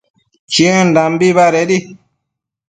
Chiendambi 0.51 1.29
badedi 1.37 1.77